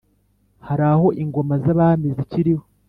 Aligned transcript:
haraho 0.67 1.07
ingoma 1.23 1.53
zabami 1.63 2.07
zikiriho 2.17 2.63